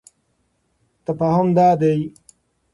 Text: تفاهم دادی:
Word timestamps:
تفاهم 1.05 1.53
دادی: 1.53 2.13